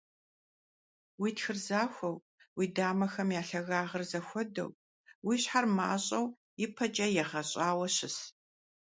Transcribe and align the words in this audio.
Уи 1.21 1.29
тхыр 1.37 1.57
захуэу, 1.67 2.15
уи 2.57 2.65
дамэхэм 2.75 3.29
я 3.39 3.43
лъагагъыр 3.47 4.03
зэхуэдэу, 4.11 4.69
уи 5.27 5.35
щхьэр 5.41 5.65
мащӀэу 5.77 6.27
ипэкӀэ 6.65 7.07
егъэщӀауэ 7.21 7.87
щыс. 7.95 8.17